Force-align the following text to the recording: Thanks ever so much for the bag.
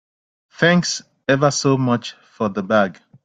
Thanks 0.53 1.03
ever 1.27 1.51
so 1.51 1.77
much 1.77 2.13
for 2.33 2.49
the 2.49 2.63
bag. 2.63 2.99